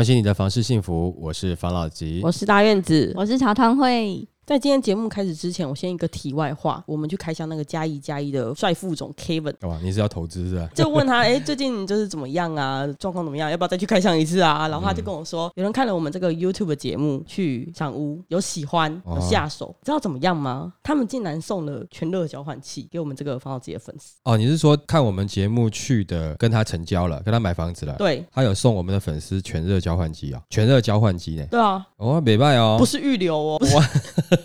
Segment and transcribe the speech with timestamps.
[0.00, 4.26] 关心你的房事幸福，我是房老吉，我是大院子，我是茶汤会。
[4.50, 10.68] 在今天节目开始之前，我先一个题外话，我们去开箱那个加一加一的帅副总 Kevin，哇，你是要投资是吧？
[10.74, 12.84] 就问他，哎、欸，最近就是怎么样啊？
[12.98, 13.48] 状况怎么样？
[13.48, 14.66] 要不要再去开箱一次啊？
[14.66, 20.72] 然后他就跟我说，嗯、有人看了我们这个 YouTube 节目去赏屋，有喜欢，有下手，哦、知道怎么样吗？
[20.82, 24.16] 他们竟然送了全热交换器给我们这个房老吉的粉丝。
[24.24, 27.94] 哦，你是说看我们节目去的，跟他成交了，跟他买房子了？
[27.98, 31.46] 对，他有送我们的粉丝全热交换机啊，全热交换机呢？
[31.52, 33.90] 对啊，哦，没卖哦，不是预留哦，哇，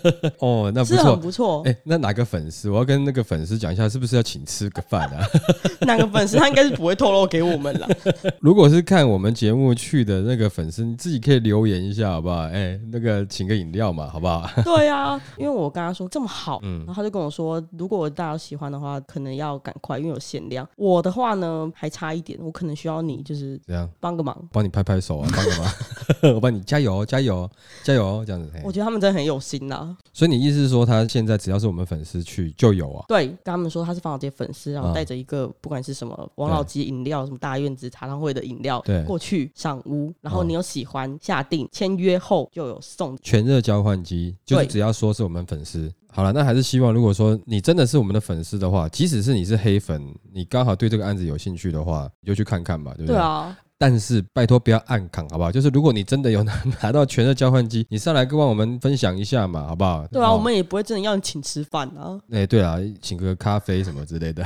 [0.40, 0.70] 哦。
[0.74, 1.62] 那不错，不错。
[1.64, 2.68] 哎、欸，那哪个粉丝？
[2.70, 5.26] 我要跟那个粉丝讲一下，是不是要请吃个饭啊？
[5.86, 6.36] 哪个粉丝？
[6.36, 7.88] 他应该是不会透露给我们了。
[8.40, 12.42] 如果是看我们节目去的那个粉丝，你自己可以留言一下，好不好？
[12.42, 14.48] 哎、欸，那个请个饮料嘛，好不好？
[14.64, 20.66] 对啊，因为我跟他说这么好，嗯，然后他就跟我说，如果大家喜欢的话，可能要赶快，因为有限量。
[20.76, 27.48] 我的话呢，还差一点，我可能需要你，就是这样帮个忙，帮你拍拍手啊，帮个忙，我帮你加油，加油，
[27.84, 28.50] 加油，这样子。
[28.64, 29.96] 我觉得他们真的很有心呐、啊。
[30.12, 30.76] 所以你意思是？
[30.76, 53.14] 说他现在只要是我们粉丝去就有啊，对，跟他们说他是房老吉粉丝，然后带着一个不管是什么王老吉饮料，什么大院子茶汤会的饮料，对，过去赏屋，然后你有喜欢下定签约后就有送全热交换机，就是只要说是我们粉丝，好了，那还是希望如果说你真的是我们的粉丝的话，即使是你是黑粉，你刚好对这个案子有兴趣的话，你就去看看吧，对不对？
[53.14, 53.56] 对啊。
[53.78, 55.52] 但是拜托不要暗扛，好不好？
[55.52, 60.06] 就是如果你真的有拿 拿到全热交换机，你上来跟我们分享一下嘛，好不好？
[60.08, 62.18] 对啊，我们也不会真的要你请吃饭啊。
[62.30, 64.44] 哎、欸，对啊，请个咖啡什么之类的。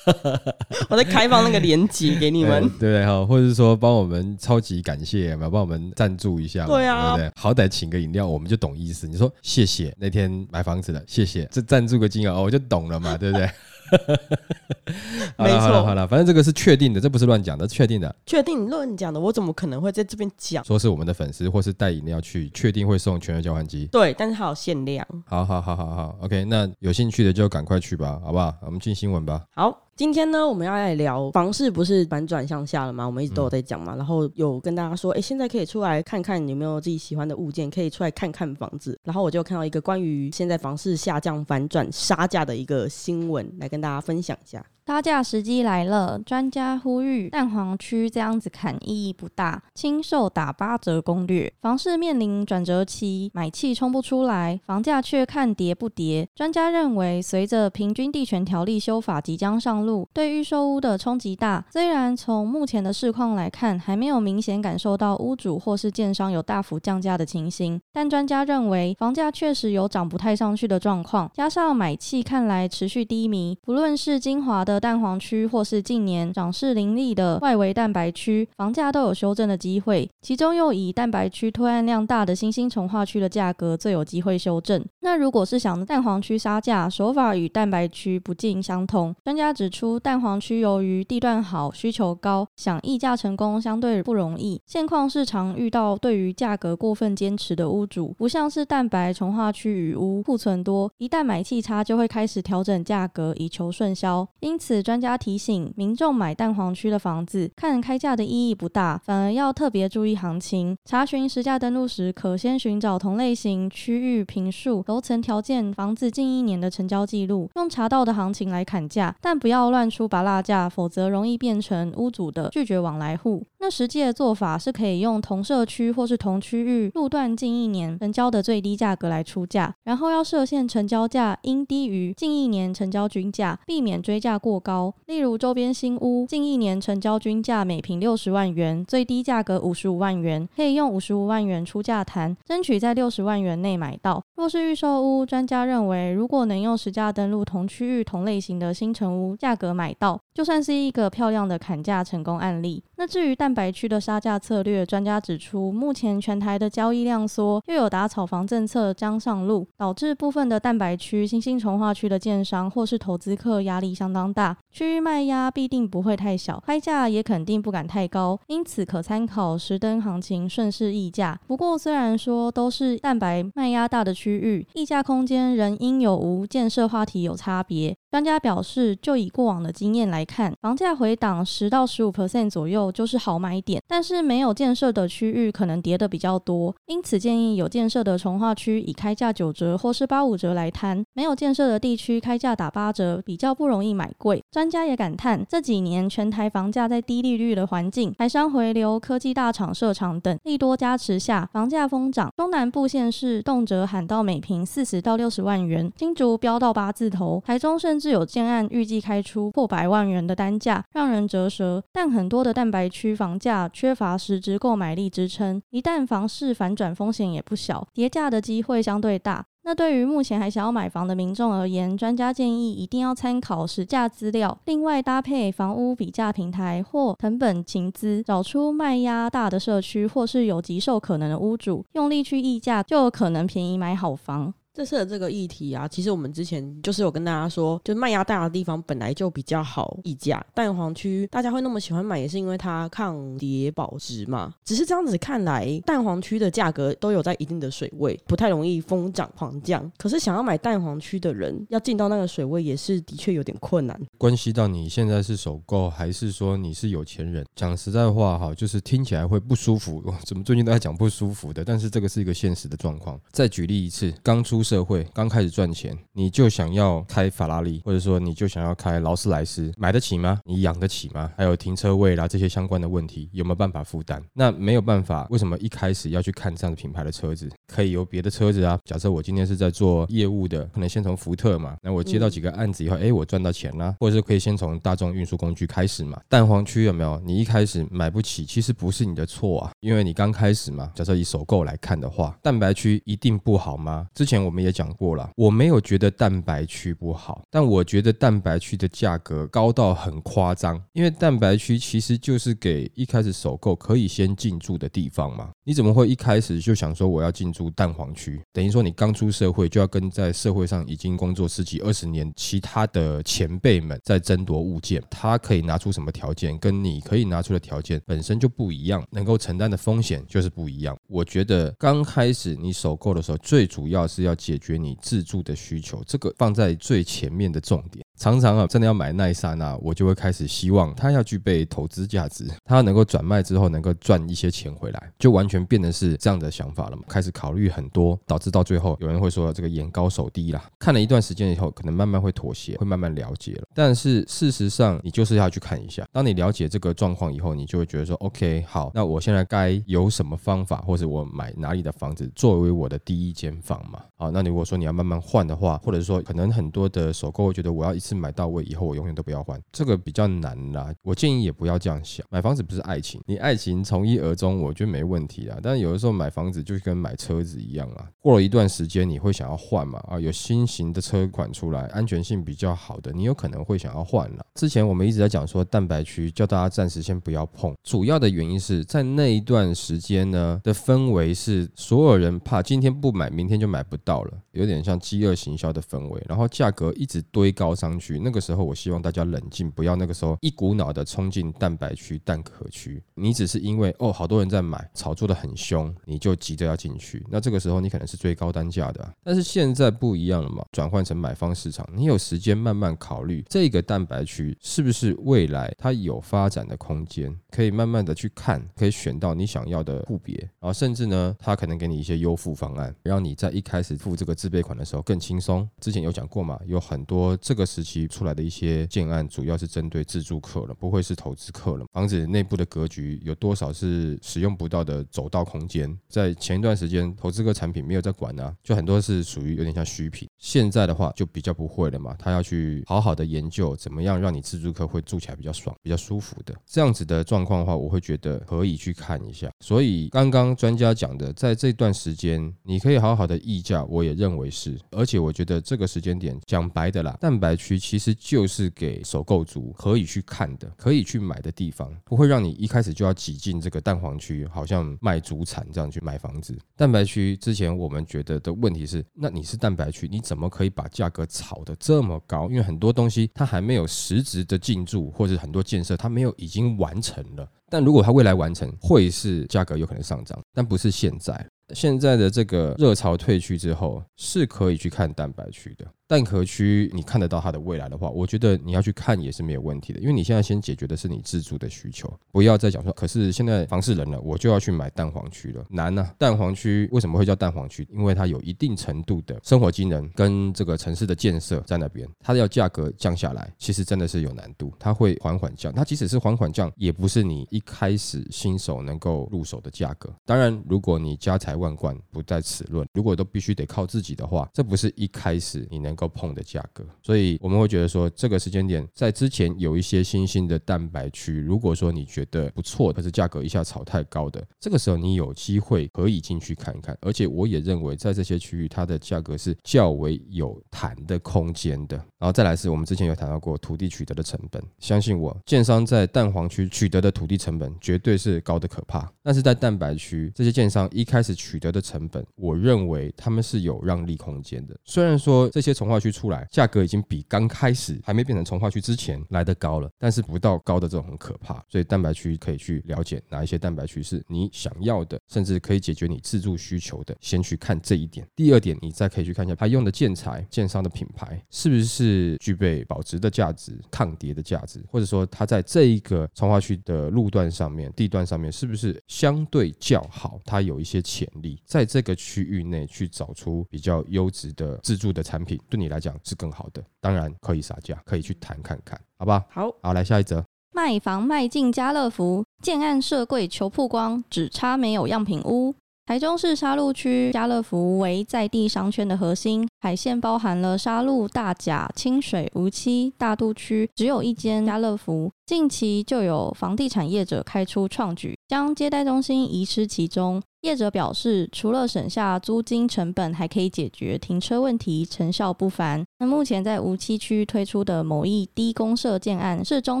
[0.90, 3.24] 我在开放那个链接给你们， 对不对哈？
[3.24, 7.32] 或者是说帮我们超级感谢嘛，帮我们赞助一下，对啊，对不对？
[7.40, 9.06] 好歹请个饮料，我们就懂意思。
[9.08, 13.48] 你说谢谢那天买房子的，谢谢这赞助个金额，我就懂了嘛，对不对？
[15.36, 18.14] 没错，好了，反正这个是确定的，这不是乱讲的，确定的。
[18.26, 20.64] 确定乱讲的，我怎么可能会在这边讲？
[20.64, 23.86] 说是我们的粉丝或是带饮料去，确定会送全额交换机。
[23.92, 25.06] 对，但是它有限量。
[25.26, 28.54] 好好好好好，OK，那有兴趣的就赶快去吧，好不好？
[28.62, 29.42] 我们进新闻吧。
[29.54, 29.83] 好。
[29.96, 33.06] 今天呢，我们要来聊房市，不是反转向下了吗？
[33.06, 38.98] 我们一直都有在讲嘛，然后有跟大家说，哎，现在可以出来看看有没有自己喜欢的物件，可以出来看看房子。
[39.04, 44.64] 然后我就看到一个关于现在房市下降、反转、杀价的一个新闻，来跟大家分享一下。
[44.86, 51.50] 杀价时机来了，专家呼吁蛋黄区这样子砍意义不大，轻售打八折攻略。
[51.62, 56.28] 房市面临转折期，买气冲不出来，房价却看跌不跌。
[56.34, 61.64] 专家认为，随着平均地权条例修法即将上路，对预售屋的冲击大。
[61.72, 74.73] 虽然从目前的市况来看，还没有明显感受到屋主或是建商有大幅降价的情形，但专家认为，房价确实有涨不太上去的状况，加上买气看来持续低迷，不论是精华的。
[74.78, 80.08] 蛋黄区或是近年涨势凌厉的外围蛋白区，房价都有修正的机会。
[80.22, 84.84] 其中又以蛋白区推案量大的新兴重化区的价格最有机会修正。
[85.00, 89.14] 那如果是想蛋黄区杀价，手法与蛋白区不尽相同。
[89.24, 94.60] 专家指出，蛋黄区由于地段好、需求高，想议价成功相对不容易。
[94.66, 104.26] 现况市场遇到对于价格过分坚持的屋主，不像是蛋白重化区与屋库存多，一旦买气差就会开始调整价格以求顺销。
[104.40, 110.74] 因，此专家提醒民众买蛋黄区的房子，看开价的意义不大，反而要特别注意行情。
[110.86, 123.44] 查询实价登录时，可先寻找同类型区域、坪数、楼层条件、房子近一年的成交记录，用查到的行情来砍价，但不要乱出芭乐价，否则容易变成屋主的拒绝往来户。
[123.58, 134.94] 那实际的做法是可以用同社区或是同区域路段近一年成交的最低价格来出价，然后要设限成交价应低于近一年成交均价，避免追价过高。
[135.06, 144.22] 例如周边新屋近一年成交均价每平六十万元，最低价格五十五万元，可以用五十五万元出价谈，争取在六十万元内买到。
[144.36, 152.82] 若是预售屋，专家认为如果能用实价登录同区域同类型的新城屋价格买到，就算是一个漂亮的砍价成功案例。
[152.96, 171.38] 那至于蛋白区的杀价策略，专家指出，目前全台的交易量缩，又有打炒房政策将上路，导致部分的蛋白区、新兴重划区的建商或是投资客压力相当大，区域卖压必定不会太小，开价也肯定不敢太高，因此可参考实登行情顺势议价。
[171.46, 177.96] 不过，虽然说都是蛋白卖压大的区域，议价空间仍因有无建设话题有差别。
[178.14, 194.40] 专家表示，就以过往的经验来看，房价回档十到十五 percent 左右就是好买点，但是没有建设的区域可能跌的比较多，因此建议有建设的从化区以开价九折或是八五折来摊，没有建设的地区开价打八折比较不容易买贵。
[194.52, 202.32] 专家也感叹，这几年全台房价在低利率的环境、台商回流、科技大厂设厂等利多加持下，房价疯涨。
[202.36, 211.82] 中南部县市动辄喊到每坪四十到六十万元，新竹飙到八字头，台中甚至有建案预计开出破百万元的单价，让人折舌。
[211.92, 219.44] 但很多的蛋白区房价缺乏实质购买力支撑，一旦房市反转，风险也不小，跌价的机会相对大。
[219.66, 234.52] 那对于目前还想要买房的民众而言，专家建议一定要参考实价资料，另外搭配房屋比价平台或藤本情资，找出卖压大的社区或是有急售可能的屋主，用力去议价，就有可能便宜买好房。
[234.74, 240.44] 这次的这个议题啊，其实我们之前就是有跟大家说，就卖压大的地方本来就比较好议价。
[240.52, 244.52] 蛋黄区大家会那么喜欢买，也是因为它抗跌保值嘛。
[244.64, 249.88] 只是这样子看来，蛋黄区的价格都有在一定的水位，不太容易疯涨狂降。
[249.96, 253.96] 可是想要买蛋黄区的人，要进到那个水位，也是的确有点困难。
[254.18, 257.46] 关系到你现在是首购，还是说你是有钱人？
[257.54, 260.02] 讲实在话哈，就是听起来会不舒服。
[260.26, 261.64] 怎么最近都在讲不舒服的？
[261.64, 263.16] 但是这个是一个现实的状况。
[263.30, 264.63] 再举例一次，刚出。
[264.64, 270.40] 社会刚开始赚钱，你就想要开法拉利，或者说你就想要开劳斯莱斯，买得起吗？
[270.44, 271.30] 你养得起吗？
[271.36, 274.22] 还有停车位啦，这些相关的问题，有没有办法负担？
[274.32, 277.50] 那没有办法，为什么一开始要去看这样的品牌的车子？
[277.68, 278.78] 可以有别的车子啊。
[278.84, 286.20] 假设我今天是在做业务的，可能先从福特嘛，那我接到几个案子以后，哎、我赚到钱啦，或者是可以先从大众运输工具开始嘛。
[286.28, 287.20] 蛋黄区有没有？
[287.24, 290.90] 你一开始买不起，其实不是你的错啊，因为你刚开始嘛。
[290.94, 294.06] 假设以首购来看的话，蛋白区一定不好吗？
[294.14, 305.50] 之前我我们也讲过了，我没有觉得蛋白区不好，但我觉得蛋白区的价格高到很夸张，因为蛋白区其实就是给一开始首购可以先进驻的地方嘛。
[305.64, 308.40] 你怎么会一开始就想说我要进驻蛋黄区？
[308.52, 320.96] 等于说你刚出社会就要跟在社会上已经工作十几二十年其他的前辈们在争夺物件，他可以拿出什么条件，跟你可以拿出的条件本身就不一样，能够承担的风险就是不一样。
[321.08, 328.04] 我觉得刚开始你首购的时候，最主要是要解决你自住的需求，这个放在最前面的重点。
[328.16, 337.02] 常常啊，真的要买那一刹那，我就会开始希望它要具备投资价值，它能够转卖之后能够赚一些钱回来，就完全变得是这样的想法了嘛。
[337.08, 340.62] 开始考虑很多，导致到最后有人会说这个眼高手低啦。
[340.78, 343.64] 看了一段时间以后，可能慢慢会妥协，会慢慢了解了。
[343.74, 346.06] 但是事实上，你就是要去看一下。
[346.12, 354.00] 当你了解这个状况以后，你就会觉得说，OK，好，那我现在该有什么方法，或者我买哪里的房子作为我的第一间房嘛？
[354.16, 360.92] 好，那如果说你要慢慢换的话，或者说可能很多的首购会觉得我要一次买到位，以后我永远都不要换，这个比较难啦。
[361.02, 365.56] 我建议也不要这样想，买房子不是爱情，你爱情从一而终，我觉得没问题啦。
[365.62, 370.02] 但有的时候买房子就跟买车子一样啊，过了一段时间你会想要换嘛？
[370.08, 374.44] 啊，有新型的车款出来，安全性比较好的，你有可能会想要换了。
[374.56, 388.64] 之前我们一直在讲说蛋白区，叫大家暂时先不要碰，主要的原因是在那一段时间呢的氛围是所有人怕今天不买，明天就买不到有点像饥饿行销的氛围，然后价格一直堆高上去，那个时候。
[388.64, 393.02] 我希望大家冷静，不要那个时候一股脑的冲进蛋白区、蛋壳区。
[393.14, 397.22] 你只是因为哦，好多人在买，炒作的很凶，你就急着要进去。
[397.28, 399.14] 那这个时候你可能是最高单价的。
[399.22, 415.66] 但是现在不一样了嘛，转换成买方市场，你有时间慢慢考虑这个蛋白区是不是未来它有发展的空间，可以慢慢的去看，可以选到你想要的户别，然后甚至呢，它可能给你一些优付方案，让你在一开始付这个自备款的时候更轻松。
[415.80, 418.86] 之前有讲过嘛，有很多这个时期出来的一些。
[418.86, 421.86] 建案主要是针对自住客了，不会是投资客了。
[421.90, 425.98] 房子内部的格局有多少是使用不到的走道空间？
[426.08, 430.28] 在前一段时间，投资客产品没有在管啊，就很多是属于有点像虚品。
[430.38, 439.50] 现在的话就比较不会了嘛，他要去好好的研究怎么样让你自住客会住起来比较爽、比较舒服的这样子的状况的话，我会觉得可以去看一下。
[439.60, 444.78] 所以刚刚专家讲的，在这段时间你可以好好的议价，我也认为是。
[444.90, 448.44] 而且我觉得这个时间点讲白的啦，蛋白区其实就。
[448.54, 456.56] 是给首购族可以去看的，可以去买的地方，不会让你一开始就要挤进这个蛋黄区，好像卖主产这样去买房子。
[456.76, 462.48] 蛋白区之前我们觉得的问题是，那你是蛋白区，你怎么可以把价格炒得这么高？
[462.48, 467.50] 因为很多东西它还没有实质的进驻，或者很多建设它没有已经完成了。
[467.68, 471.44] 但如果它未来完成，会是价格有可能上涨，但不是现在。
[471.70, 475.86] 现在的这个热潮退去之后，是可以去看蛋白区的。
[476.06, 486.14] 蛋壳区，你看得到它的未来的话，我觉得你要去看也是没有问题的，因为你现在先解决的是你自住的需求，不要再讲说，可是现在房市冷了，我就要去买蛋黄区了，难啊！
[486.18, 487.88] 蛋黄区为什么会叫蛋黄区？
[487.90, 500.14] 因为它有一定程度的生活机能跟这个城市的建设在那边，它要价格降下来，其实真的是有难度，它会缓缓降，它即使是缓缓降，也不是你一开始新手能够入手的价格。
[500.26, 505.94] 当然，如果你家财万贯不在此论，如果都必须得靠自己的话，这不是一开始你能。
[505.94, 516.98] 够碰的价格，所以我们会觉得说，这个时间点在之前有一些新兴的蛋白区，如果说你觉得不错，可是价格一下炒太高的，这个时候你有机会可以进去看一看。
[517.00, 521.96] 而且我也认为，在这些区域，它的价格是较为有谈的空间的。
[522.18, 529.08] 然后再来是我们之前有谈到过土地取得的成本，相信我，建商在蛋黄区取得的土地成本绝对是高的可怕。
[529.22, 534.74] 但是在蛋白区，这些建商一开始取得的成本，我认为他们是有让利空间的。
[534.84, 548.26] 虽然说这些从化区出来，价格已经比刚开始还没变成从化区之前来得高了，但是不到高的这种很可怕，所以蛋白区可以去了解哪一些蛋白区是你想要的，甚至可以解决你自住需求的，先去看这一点。
[548.34, 565.60] 第二点，你再可以去看一下他用的建材、建商的品牌是不是具备保值的价值、抗跌的价值，或者说它在这一个从化区的路段上面、地段上面是不是相对较好，它有一些潜力，在这个区域内去找出比较优质的自助的产品。
[565.68, 569.44] 对你来讲是更好的，当然可以杀价，可以去谈看看，好吧？
[569.50, 575.74] 好，好，来下一则，卖房卖进家乐福，建案设柜求曝光，只差没有样品屋。
[576.06, 585.32] 台中市沙鹿区家乐福为在地商圈的核心，海线包含了沙鹿、大甲、清水、梧栖、大肚区，只有一间家乐福。
[585.46, 590.42] 近期就有房地产业者开出创举，将接待中心移师其中。
[590.62, 596.02] 业者表示，除了省下租金成本，还可以解决停车问题，成效不凡。
[596.18, 600.00] 那目前在梧栖区推出的某一低公设建案，是中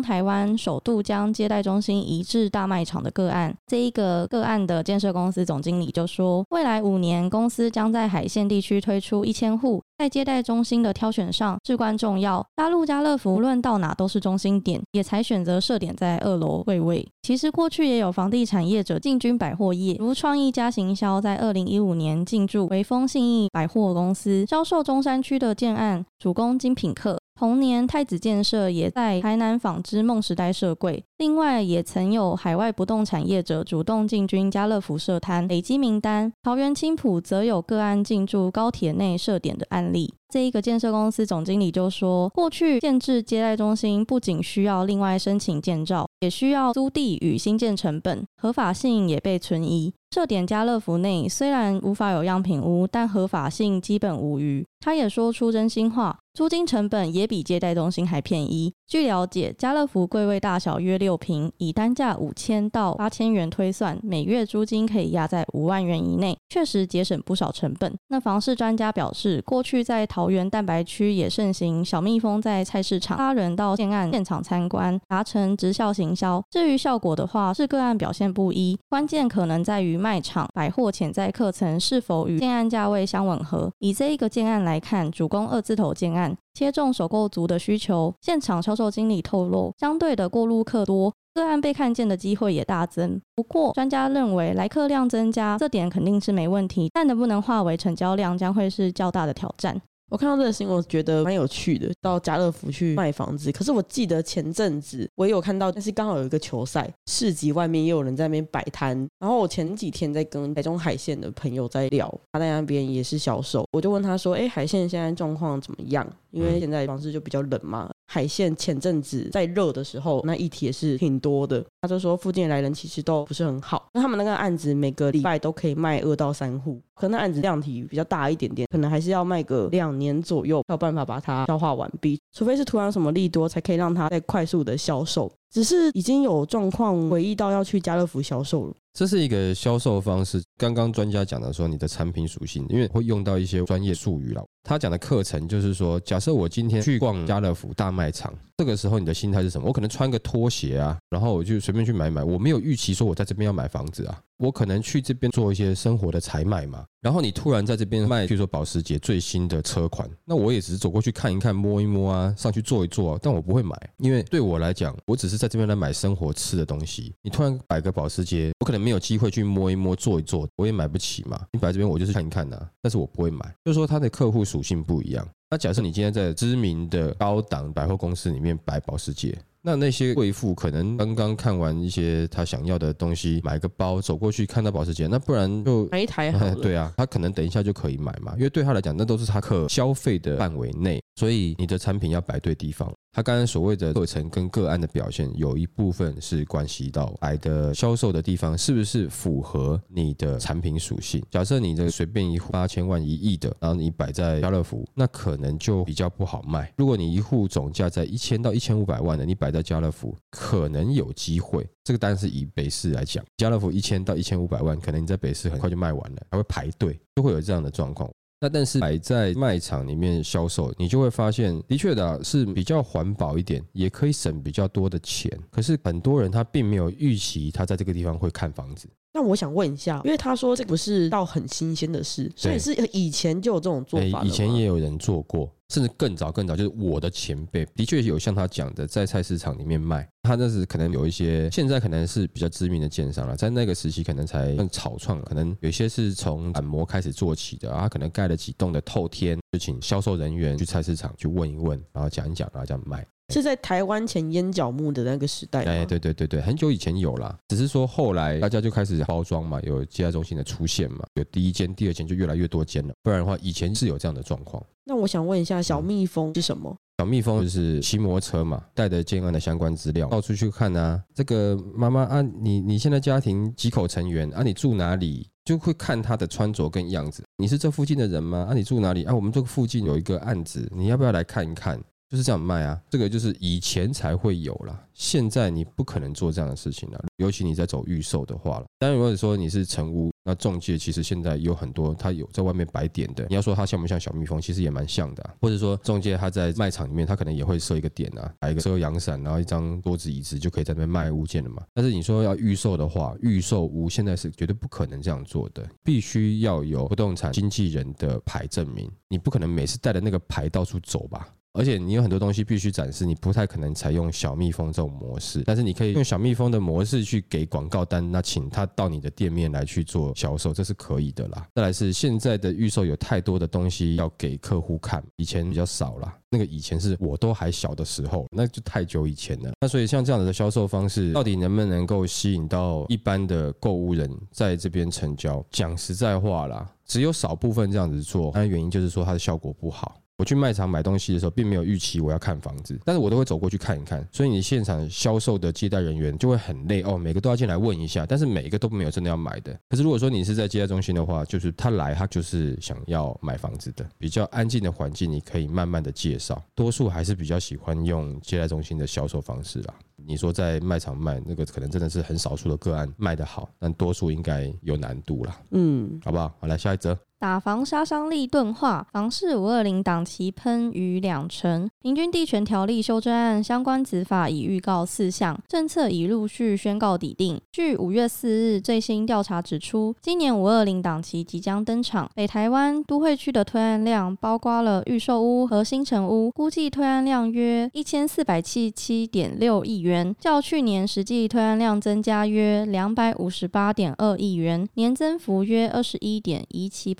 [0.00, 3.54] 台湾首度将接待中心移至大卖场的个案。
[3.66, 9.82] 这一个个案的建设公司总经理就说，未来五年公司将在海线地区推出一千户。
[9.96, 12.44] 在接待中心的挑选上至关重要。
[12.56, 17.06] 大陆家乐福无论到哪都是中心点，也才选择设点在二楼会位。
[17.22, 27.18] 其实过去也有房地产业者进军百货业，如创意家行销在二零一五年进驻微风信义百货公司，销售中山区的建案，主攻精品客。
[27.36, 31.04] 同年，太子建设也在台南纺织梦时代设柜。
[31.18, 36.32] 另外，也曾有海外不动产业者主动进军家乐福设摊，累积名单。
[36.44, 40.14] 桃园青浦则有个案进驻高铁内设点的案例。
[40.34, 49.94] 这一个建设公司总经理就说，过去建置接待中心不仅需要另外申请建造，也需要租地与新建成本，合法性也被存疑。
[50.10, 54.66] 设点家乐福内虽然无法有样品屋，但合法性基本无虞。
[54.80, 58.72] 他也说出真心话，租金成本也比接待中心还便宜。
[58.86, 67.92] 据了解，家乐福柜位大小约六坪，以单价五千到八千元推算，每月租金可以压在五万元以内，确实节省不少成本。
[68.08, 76.40] 那房市专家表示，过去在桃园蛋白区也盛行小蜜蜂在菜市场拉人到建案现场参观，达成直销行销。
[76.50, 83.72] 至于效果的话，是个案表现不一，关键可能在于卖场百货潜在客层是否与建案价位相吻合。
[83.78, 86.36] 以这一个建案来看，主攻二字头建案。
[86.54, 93.20] 切中首购族的需求，现场销售经理透露，相对的过路客多，个案被看见的机会也大增。
[93.34, 99.82] 不过，专家认为来客量增加，这点肯定是没问题，但能不能化为成交量，将会是较大的挑战。
[100.10, 101.90] 我看到这个新闻，觉得蛮有趣的。
[102.00, 108.96] 到家乐福去卖房子，可是我记得前阵子我有看到，但是刚好有一个球赛，市集外面也有人在那边摆摊。
[109.18, 116.06] 然后我前几天在跟台中海线的朋友在聊，他在那边也是销售，我就问他说：“哎，海线现在状况怎么样？
[116.34, 121.64] 因为现在房子就比较冷嘛。”海线前阵子在热的时候，那议题也是挺多的。
[121.80, 123.88] 他就说附近来人其实都不是很好。
[123.92, 132.20] 那他们那个案子每个礼拜都可以卖二到三户，可能案子量体比较大一点点，可能还是要卖个两年左右，才有办法把它消化完毕。
[132.32, 135.32] 除非是突然什么利多，才可以让它再快速的销售。
[135.50, 138.74] 只是已经有状况回忆到要去家乐福销售了。
[138.94, 140.40] 这是一个销售方式。
[140.56, 144.44] 刚刚专家讲的说，你的产品属性，因为会用到一些专业术语了。
[144.62, 149.66] 他讲的课程就是说，假设我今天去逛家乐福大卖场，这个时候你的心态是什么？
[149.66, 156.84] 我可能穿个拖鞋啊，然后我就随便去买买，我没有预期说我在这边要买房子啊，我可能去这边做一些生活的采买嘛。
[157.00, 167.14] 然后你突然在这边卖，比如说保时捷最新的车款，那我也只是走过去看一看、摸一摸啊，上去坐一坐啊，但我不会买，因为对我来讲，我只是在这边来买生活吃的东西。
[167.22, 171.40] 你突然摆个保时捷，我可能没有机会去摸一摸、坐一坐，我也买不起嘛。
[171.52, 175.26] 你摆这边，我就是看一看呐啊，但是我不会买，就是说他的客户属性不一样。
[175.50, 179.38] 那假设你今天在知名的高档百货公司里面摆保时捷。
[179.66, 186.54] 那那些贵妇可能刚刚看完一些她想要的东西，买个包走过去看到保时捷，那不然就买一台好了。
[186.60, 192.92] 对啊，她可能等一下就可以买嘛，因为对她来讲，那都是她可消费的范围内，所以你的产品要摆对地方。
[193.16, 201.22] 他刚刚所谓的课程跟个案的表现，有一部分是关系到摆的销售的地方是不是符合你的产品属性。
[201.30, 206.72] 假设你的随便一户八千万、一亿的，然后你摆在家乐福，那可能就比较不好卖。
[206.76, 211.64] 如果你一户总价在一千到一千五百万的，你摆在家乐福，可能有机会。
[211.84, 218.10] 这个单是以北市来讲，家乐福一千到一千五百万，可能你在北市很快就卖完了，还会排队，就会有这样的状况。
[218.40, 225.30] 那但是摆在卖场里面销售，你就会发现，的确的是比较环保一点，也可以省比较多的钱。
[225.50, 228.88] 可是很多人他并没有预期他在这个地方会看房子。
[229.14, 234.22] 那我想问一下，因为他说这不是到很新鲜的事，所以是以前就有这种做法。
[234.24, 235.48] 以前也有人做过。
[235.74, 240.08] 甚至更早更早，就是我的前辈的确有像他讲的，在菜市场里面卖。
[240.22, 253.04] 他那是可能有一些，现在可能是比较知名的建商了，在那个时期可能才更草创，可能有些是从板模开始做起的，他可能盖了几栋的透天，就请销售人员去菜市场去问一问，然后讲一讲，然后这样卖。
[253.30, 255.64] 是在台湾前烟角木的那个时代。
[255.64, 262.94] 哎，对对对对，很久以前有啦，只是说后来大家就开始包装嘛，有接待中心的出现嘛，有第一间、第二间就越来越多间了。
[263.02, 264.64] 不然的话，以前是有这样的状况。
[264.84, 266.76] 那我想问一下，小蜜蜂是什么？
[266.98, 271.02] 小蜜蜂就是骑摩托车嘛，带着建案的相关资料到处去看啊。
[271.14, 274.42] 这个妈妈啊，你你现在家庭几口成员啊？
[274.42, 275.28] 你住哪里？
[275.44, 277.22] 就会看他的穿着跟样子。
[277.36, 278.46] 你是这附近的人吗？
[278.50, 279.04] 啊，你住哪里？
[279.04, 281.78] 啊，我们这个附近有一个案子，你要不要来看一看？
[282.14, 288.66] 就是这样卖啊，这个就是以前才会有啦，现在你不可能做这样的事情了，尤其你在走预售的话了。
[288.78, 293.26] 当然，如果说你是成屋，那中介其实现在有很多，他有在外面摆点的。
[293.28, 295.28] 你要说他像不像小蜜蜂，其实也蛮像的。
[295.40, 301.64] 或者说中介他在卖场里面，他可能也会设一个点啊，摆一个遮阳伞，然后一张桌子椅子就可以在那边卖物件了嘛。
[301.74, 311.28] 但是你说要预售的话，预售屋现在是绝对不可能这样做的，必须要有不动产经纪人的牌证明，你不可能每次带着那个牌到处走吧。
[311.54, 321.46] 而且你有很多东西必须展示，你不太可能采用小蜜蜂这种模式，但是你可以用小蜜蜂的模式去给广告单，那请他到你的店面来去做销售，这是可以的啦。
[321.54, 326.12] 再来是现在的预售有太多的东西要给客户看，以前比较少啦。
[326.28, 329.52] 那个以前是我都还小的时候，那就太久以前了。
[329.60, 335.44] 那所以像这样子的销售方式，到底能不能够吸引到一般的购物人在这边成交？
[335.52, 339.94] 讲实在话啦，只有少部分这样子做，那原因就是说它的效果不好。
[340.16, 344.06] 我去卖场买东西的时候，并没有预期我要看房子，但是我都会走过去看一看。
[344.12, 349.52] 所以你现场销售的接待人员就会很累哦，每个都要进来问一下，但是每一个都没有真的要买的。
[349.68, 356.40] 可是如果说你是在接待中心的话，就是他来，他就是想要买房子的，比较安静的环境，你可以慢慢的介绍。
[356.54, 359.74] 多数还是比较喜欢用接待中心的销售方式啦。
[359.96, 365.40] 你说在卖场卖那个，可能真的是很少数的个案卖得好，但多数应该有难度啦。
[365.50, 366.32] 嗯，好不好？
[366.40, 366.96] 好，来下一则。
[367.18, 371.70] 打房杀伤力钝化，房市五二零档期喷逾两成。
[371.80, 377.40] 平均地权条例修正案相关子法已预告四项，政策已陆续宣告抵定。
[377.50, 396.94] 据五月四日最新调查指出，今年五二零档期即将登场，北台湾都会区的推案量包括了预售屋和新城屋，估计推案量约一千四百七七点六亿元，较去年实际推案量增加约两百五十八点二亿元，年增幅约二十一点一七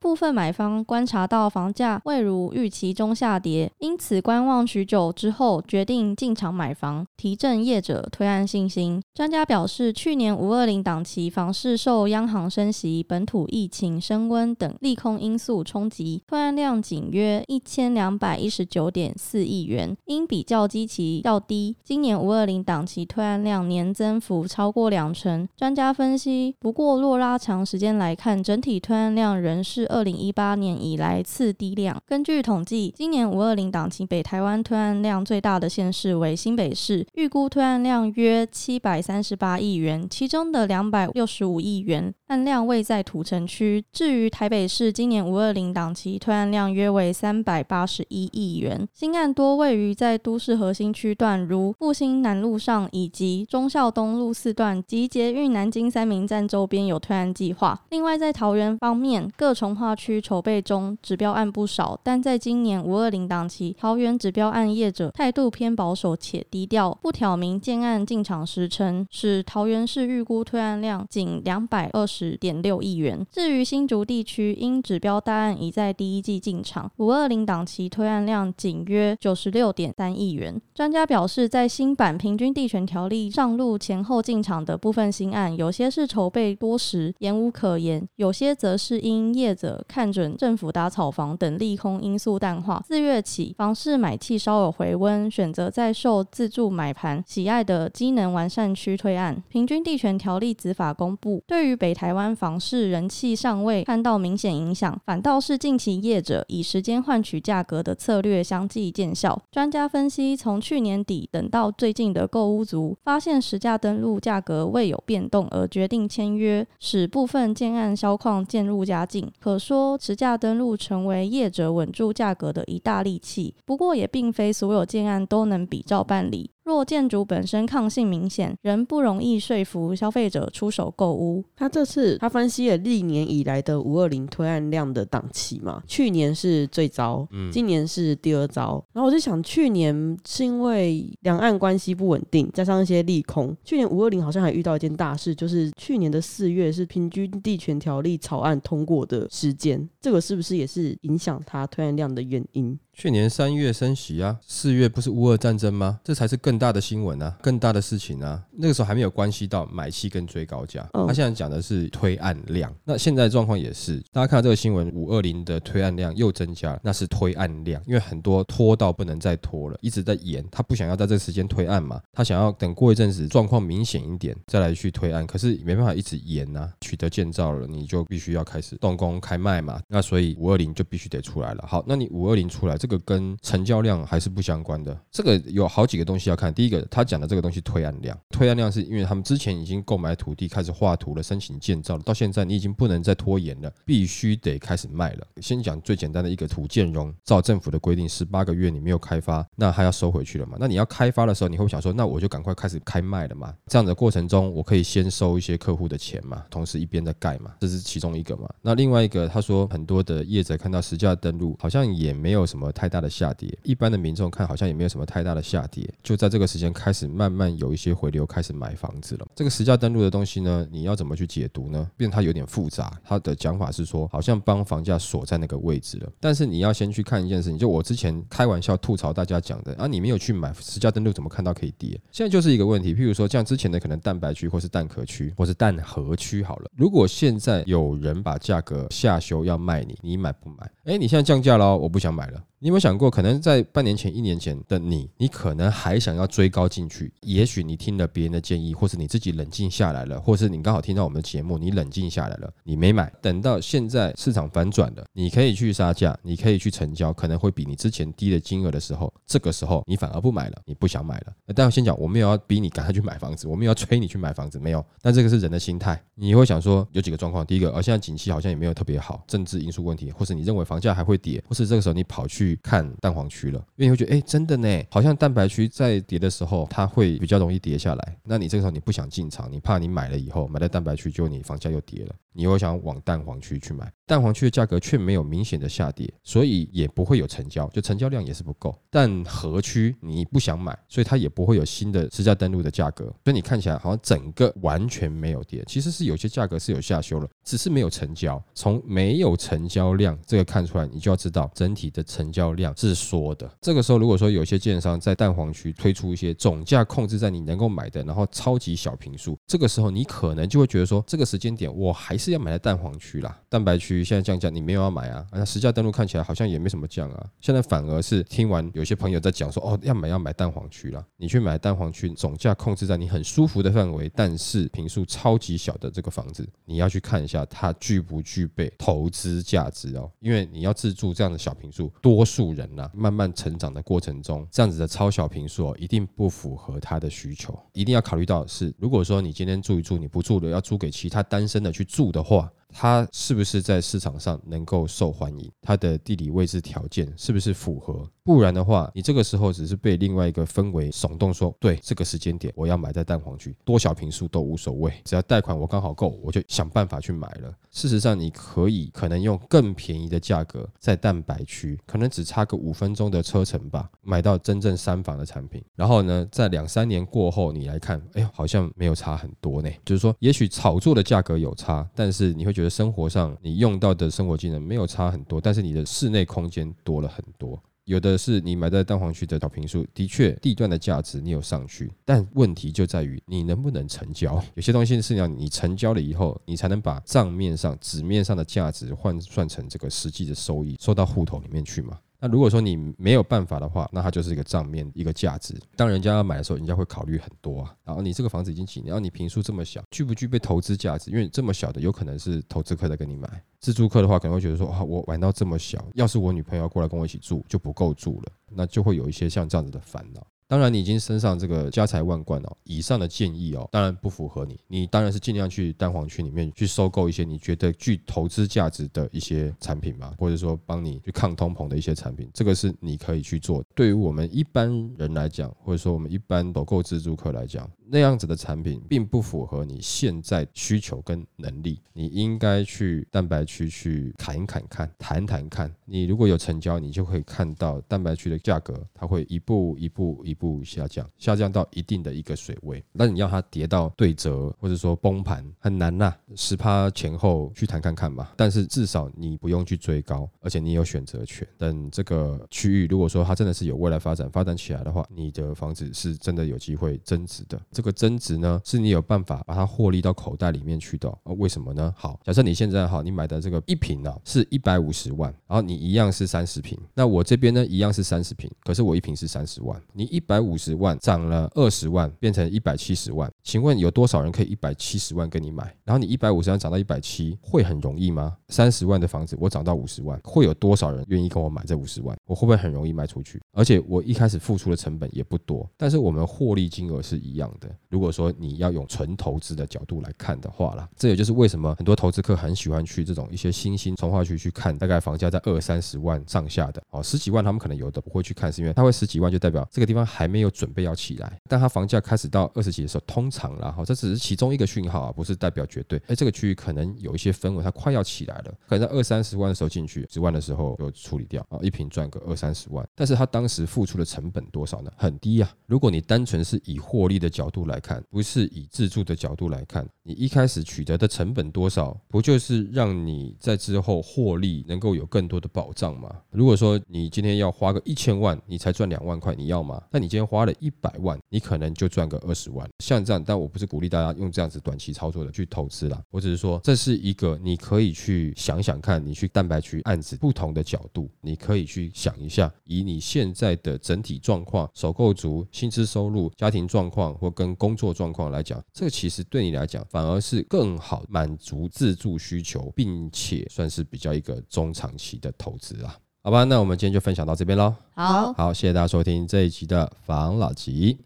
[0.00, 9.02] 部分买方观察到房价未如预期中下跌，因此观望许久之后决定进场买房，提振业者推案信心。
[9.14, 21.76] 专家表示，去年五二零档期房市受央行升息、本土疫情升温等利空因素冲击，推案量仅约一千两百一十九点四亿元，因比较基期较低。
[21.84, 25.48] 今年五二零档期推案量年增幅超过两成。
[25.56, 31.96] 专家分析，不过若拉长时间来看，整体推案量仍仍是二零一八年以来次低量。
[32.06, 43.82] 根据统计，今年五二零档期北台湾推案量最大的县市为新北市，预估推案量约七百三十八亿元，其中的两百六十五亿元案量位在土城区。
[43.90, 57.80] 至于台北市，今年五二零档期推案量约为三百八十一亿元，新案多位于在都市核心区段，如复兴南路上以及忠孝东路四段及捷运南京三民站周边有推案计划。
[57.88, 73.24] 另外，在桃园方面，各从化区筹备中，指标案不少，但在今年五二零档期，桃园指标案业者态度偏保守且低调，不挑明建案进场时程，使桃园市预估推案量仅两百二十点六亿元。
[73.30, 80.60] 至于新竹地区，因指标大案已在第一季进场，五二零档期推案量仅约九十六点三亿元。
[80.74, 92.82] 专家表示，在新版平均地权条例上路前后进场的部分新案，有些是筹备多时，延无可言；有些则是因业者看准政府打炒房等利空因素淡化。
[92.86, 99.42] 四月起，房市买气稍有回温，选择在受自住买盘喜爱的机能完善区推案。
[99.48, 109.40] 平均地权条例执法公布，对于北台湾房市人气尚未看到明显影响，反倒是近期业者以时间换取价格的策略相继见效。
[109.50, 119.17] 专家分析，从去年底等到最近的购屋族，发现实价登录价格未有变动而决定签约，使部分建案销况渐入佳境。
[119.40, 123.54] 可说持价登录成为业者稳住价格的一大利器。
[123.64, 126.50] 不过也并非所有建案都能比照办理。
[126.68, 131.42] 若建筑本身抗性明显，仍不容易说服消费者出手购屋。
[131.56, 138.84] 他这次他分析了历年以来的五二零推案量的档期嘛，去年是最糟，嗯，今年是第二糟。
[138.92, 143.56] 然后我就想，去年是因为两岸关系不稳定，加上一些利空。
[143.64, 152.78] 去年五二零好像还遇到一件大事，就是去年的四月是平均地权条例草案通过的时间，这个是不是也是影响他推案量的原因？
[152.98, 156.00] 去年三月升息啊，四月不是乌俄战争吗？
[156.02, 158.42] 这才是更大的新闻啊，更大的事情啊。
[158.50, 162.74] 那个时候还没有关系到买气跟追高价，他现在讲的是推案量。
[162.82, 181.64] 那现在状况也是，大家看到这个新闻，五二零的推案量又增加了，那是推案量，因为很多拖到不能再拖了，一直在延，他不想要在这个时间推案嘛，他想要等过一阵子状况明显一点再来去推案，可是没办法一直延呐，取得建造了，你就必须要开始动工开卖嘛，那所以五二零就必须得出来了。
[181.64, 182.87] 好，那你五二零出来这个。
[182.88, 186.52] 这个跟成交量还是不相关的，这个有好几个东西要看。
[186.54, 195.26] 第一个，他讲的这个东西推案量，推案量是因为他们之前已经购买土地，开始画图了，申请建造了，到现在你已经不能再拖延了，必须得开始卖了。
[195.42, 200.56] 先讲最简单的一个土建融，照政府的规定，十八个月你没有开发，那还要收回去了嘛？
[200.58, 203.54] 那你要开发的时候，你会想说，那我就赶快开始开卖了嘛？
[203.66, 208.48] 这样的过程中，我可以先收一些客户的钱嘛，同时一边在盖嘛，这是其中一个嘛。
[208.62, 212.72] 那另外一个，他说很多的业者看到实价登录，好像也没有什么。
[212.78, 219.26] 太大的下跌，一般的民众看好像也没有什么太大的下跌，就在这个时间开始慢慢有一些回流，开始买房子了。
[219.34, 221.90] 这个实价登录的东西呢，你要怎么去解读呢？
[221.96, 222.96] 变它有点复杂。
[223.04, 226.12] 它的讲法是说，好像帮房价锁在那个位置了。
[226.20, 232.00] 但是你要先去看一件事情，就我之前开玩笑吐槽大家讲的啊，你没有去买实价登录，怎么看到可以跌？
[232.12, 232.94] 现在就是一个问题。
[232.94, 240.70] 譬如说，像之前的可能蛋白区，或是蛋壳区，或是蛋核区，好了，如果现在有人把价格下修要卖你，你买不买？
[240.84, 242.42] 哎，你现在降价了，我不想买了。
[242.60, 247.12] 你有没有想过，可能在半年前、一年前的你，你可能还想要追高进去？
[247.20, 253.12] 也许你听了别人的建议，或是你自己冷静下来了，或是你刚好听到我们的节目，你冷静下来了，你没买。
[253.22, 261.32] 等到现在市场反转了，你可以去杀价，你可以去成交，可能会比你之前低的金额的时候，这个时候你反而不买了，你不想买了。
[261.54, 264.84] 但我先讲，我没有要逼你赶快去买房子，我没有要催你去买房子，没有。
[265.00, 278.16] 但这个是人的心态，你会想说有几个状况：第一个，而现在景气好像也没有特别好，政治因素问题，或是你认为房价还会跌，或是这个时候你跑去看蛋黄区了，因为你会觉得，哎，真的呢，好像蛋白区在跌的时候，它会比较容易跌下来。
[278.24, 288.74] 那你这个时候你不想进场，你怕你买了以后买在蛋白区，就你房价又跌了，你又想往蛋黄区去买，蛋黄区的价格却没有明显的下跌，所以也不会有成交，就成交量也是不够。
[288.90, 298.42] 但核区你不想买，所以它也不会有新的实价登录的价格，所以你看起来好像整个完全没有跌，其实是有些价格是有下修了，只是没有成交。
[298.54, 302.37] 从没有成交量这个看出来，你就要知道整体的成交。
[302.38, 303.50] 交量是缩的。
[303.60, 313.36] 这个时候，如果说有些建商在蛋黄区推出一些总价控制在你能够买的，然后超级小坪数，这个时候你可能就会觉得说，这个时间点我还是要买在蛋黄区啦。
[313.48, 315.26] 蛋白区现在降价，你没有要买啊？
[315.32, 317.26] 那实价登录看起来好像也没什么降啊。
[317.40, 321.04] 现在反而是听完有些朋友在讲说，哦，要买要买蛋黄区啦。
[321.16, 330.08] 你去买蛋黄区，总价控制在你很舒服的范围，但是坪数超级小的这个房子，你要去看一下它具不具备投资价值哦。
[330.20, 337.58] 因为你要自住这样的小坪数，多数人呐、慢慢成长的过程中，这样子的超小平数哦，一定不符合他的需求。
[337.72, 342.50] 一定要考虑到是，如果说你今天住一住，你不住了，要租给其他单身的去住的话。
[342.68, 345.50] 它是不是在市场上能够受欢迎？
[345.62, 348.08] 它的地理位置条件是不是符合？
[348.22, 357.50] 不然的话，你这个时候只是被另外一个氛围耸动，说对这个时间点我要买在蛋黄区，多小坪数都无所谓，只要贷款我刚好够，我就想办法去买了。
[357.70, 365.64] 事实上，你可以可能用更便宜的价格在蛋白区，可能只差个五分钟的车程吧，买到真正三房的产品。
[365.74, 369.70] 然后呢，在两三年过后你来看，哎，好像没有差很多呢。
[369.86, 372.57] 就是说，也许炒作的价格有差，但是你会。
[372.58, 377.56] 觉得生活上你用到的生活技能没有差很多，但是你的室内空间多了很多。
[377.84, 384.42] 有的是你买在蛋黄区的小平数，的确地段的价值你有上去，但问题就在于你能不能成交。
[384.56, 391.96] 有些东西是要你成交了以后，你才能把账面上纸面上的价值换算成这个实际的收益，收到户头里面去嘛。
[392.20, 395.54] 那如果说你没有办法的话，那它就是一个账面一个价值。
[395.76, 397.74] 当人家要买的时候，人家会考虑很多啊。
[397.84, 401.10] 然后你这个房子已经几年，然后你平数这么小，具不具备投资价值？
[401.10, 410.26] 因为这么小的，有可能是投资客在跟你买，自住客的话可能会觉得说，啊，我玩到这么小，要是我女朋友过来跟我一起住，就不够住了，那就会有一些像这样子的烦恼。
[410.48, 414.58] 当然，你已经身上这个家财万贯哦，以上的建议哦，当然不符合你。
[414.66, 423.62] 你当然是尽量去蛋黄区里面去收购一些你觉得具投资价值的一些产品嘛，或者说帮你去抗通膨的一些产品，这个是你可以去做。
[423.74, 431.78] 对于我们一般人来讲，或者说我们一般首购自助客来讲，那样子的产品并不符合你现在需求跟能力。
[431.92, 435.70] 你应该去蛋白区去砍一砍看，谈谈看。
[435.84, 440.62] 你如果有成交，你就会看到蛋白区的价格，它会一步一步一步。
[440.68, 448.32] 下降，下降到一定的一个水位，那你要它跌到对折或者说崩盘很难呐、十趴前后去谈看看吧。
[448.36, 451.46] 但是至少你不用去追高，而且你有选择权。
[451.56, 457.60] 等这个区域如果说它真的是有未来发展，发展起来的话，你的房子是真的有机会增值的。
[457.72, 461.08] 这个增值呢，是你有办法把它获利到口袋里面去的。
[461.08, 461.92] 啊，为什么呢？
[461.96, 470.22] 好，假设你现在哈，你买的这个一平呢是一百五十万，然后你一样是三十平，那我这边呢一样是三十平，可是我一平是三十万，你一。
[470.28, 473.32] 百五十万涨了二十万，变成一百七十万。
[473.42, 475.74] 请问有多少人可以一百七十万跟你买？
[475.84, 478.36] 然后你一百五十万涨到一百七，会很容易吗？
[478.50, 482.14] 三十万的房子我涨到五十万，会有多少人愿意跟我买这五十万？
[482.26, 483.40] 我会不会很容易卖出去？
[483.52, 487.66] 而且我一开始付出的成本也不多，但是我们获利金额是一样的。
[487.88, 505.96] 如果说你要用纯投资的角度来看的话啦，这也就是为什么很多投资客很喜欢去这种一些新兴从化区去看，大概房价在二三十万上下的哦，十几万他们可能有的不会去看，是因为他会十几万就代表这个地方还没有准备要起来，但他房价开始到二十几的时候，通常啦哈，这只是其中一个讯号啊，不是代表绝对。
[506.08, 512.84] 哎，这个区域可能有一些氛围，它快要起来了，可能在二三十万的时候进去，十万的时候就处理掉啊，一坪赚个二三十万。
[512.96, 514.90] 但是他当时付出的成本多少呢？
[514.96, 515.48] 很低啊。
[515.66, 526.12] 如果你单纯是以获利的角度来看，不是以自住的角度来看，你一开始取得的成本多少，不就是让你在之后获利能够有更多的保障吗？
[526.32, 529.80] 如果说你今天要花个一千万，你才赚两万块，你要吗？
[529.92, 532.68] 那你今天花了一百万，你可能就赚个二十万。
[532.78, 555.96] 像这样，但我不是鼓励大家用这样子短期操作的去投资啦，我只是说这是一个你可以去想想看，你去蛋白区案子不同的角度，你可以去想一下，以你现在的整体状况、首购族、薪资收入、家庭状况或跟工作状况来讲，这个其实对你来讲反而是更好满足自住需求，并且算是比较一个中长期的投资啦。
[556.22, 557.74] 好吧，那我们今天就分享到这边喽。
[557.94, 560.98] 好，好，谢谢大家收听这一集的防老集，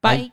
[0.00, 0.30] 拜。